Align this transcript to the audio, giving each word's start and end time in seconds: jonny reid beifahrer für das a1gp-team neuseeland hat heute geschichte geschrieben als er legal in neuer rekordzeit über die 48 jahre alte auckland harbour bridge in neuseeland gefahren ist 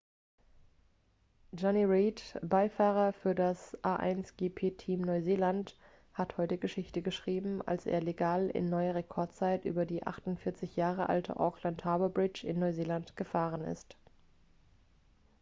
jonny 1.51 1.83
reid 1.85 2.23
beifahrer 2.41 3.13
für 3.13 3.35
das 3.35 3.77
a1gp-team 3.83 4.99
neuseeland 5.01 5.77
hat 6.15 6.37
heute 6.39 6.57
geschichte 6.57 7.03
geschrieben 7.03 7.61
als 7.67 7.85
er 7.85 8.01
legal 8.01 8.49
in 8.49 8.65
neuer 8.71 8.95
rekordzeit 8.95 9.63
über 9.63 9.85
die 9.85 10.01
48 10.07 10.75
jahre 10.75 11.07
alte 11.07 11.39
auckland 11.39 11.85
harbour 11.85 12.09
bridge 12.09 12.47
in 12.47 12.57
neuseeland 12.57 13.15
gefahren 13.15 13.61
ist 13.63 13.95